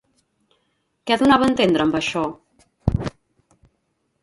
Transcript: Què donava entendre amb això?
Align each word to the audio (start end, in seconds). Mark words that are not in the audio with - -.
Què 1.09 1.17
donava 1.23 1.51
entendre 1.51 1.85
amb 1.85 1.99
això? 2.01 2.25